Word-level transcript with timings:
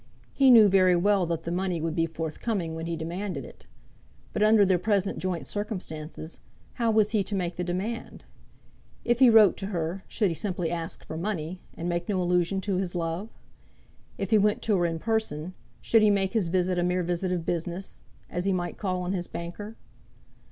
He 0.33 0.49
knew 0.49 0.67
very 0.67 0.95
well 0.95 1.27
that 1.27 1.43
the 1.43 1.51
money 1.51 1.79
would 1.79 1.93
be 1.95 2.07
forthcoming 2.07 2.73
when 2.73 2.87
he 2.87 2.95
demanded 2.95 3.45
it, 3.45 3.67
but 4.33 4.41
under 4.41 4.65
their 4.65 4.79
present 4.79 5.19
joint 5.19 5.45
circumstances, 5.45 6.39
how 6.81 6.89
was 6.89 7.11
he 7.11 7.23
to 7.23 7.35
make 7.35 7.55
the 7.55 7.63
demand? 7.63 8.25
If 9.05 9.19
he 9.19 9.29
wrote 9.29 9.57
to 9.57 9.67
her, 9.67 10.03
should 10.07 10.29
he 10.29 10.33
simply 10.33 10.71
ask 10.71 11.05
for 11.05 11.17
money, 11.17 11.61
and 11.77 11.87
make 11.87 12.09
no 12.09 12.19
allusion 12.19 12.61
to 12.61 12.77
his 12.77 12.95
love? 12.95 13.29
If 14.17 14.31
he 14.31 14.39
went 14.39 14.63
to 14.63 14.77
her 14.77 14.87
in 14.87 14.97
person, 14.97 15.53
should 15.81 16.01
he 16.01 16.09
make 16.09 16.33
his 16.33 16.47
visit 16.47 16.79
a 16.79 16.83
mere 16.83 17.03
visit 17.03 17.31
of 17.31 17.45
business, 17.45 18.03
as 18.27 18.45
he 18.45 18.51
might 18.53 18.79
call 18.79 19.03
on 19.03 19.11
his 19.13 19.27
banker? 19.27 19.75